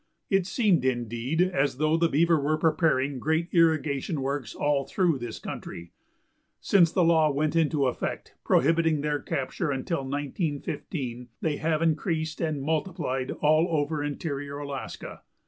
It 0.31 0.47
seemed, 0.47 0.83
indeed, 0.83 1.43
as 1.43 1.77
though 1.77 1.95
the 1.95 2.09
beaver 2.09 2.39
were 2.39 2.57
preparing 2.57 3.19
great 3.19 3.49
irrigation 3.51 4.21
works 4.23 4.55
all 4.55 4.83
through 4.83 5.19
this 5.19 5.37
country. 5.37 5.91
Since 6.59 6.91
the 6.91 7.03
law 7.03 7.29
went 7.29 7.55
into 7.55 7.85
effect 7.85 8.33
prohibiting 8.43 9.01
their 9.01 9.19
capture 9.19 9.69
until 9.69 9.99
1915 9.99 11.27
they 11.41 11.57
have 11.57 11.83
increased 11.83 12.41
and 12.41 12.63
multiplied 12.63 13.29
all 13.43 13.67
over 13.69 14.03
interior 14.03 14.57
Alaska. 14.57 15.21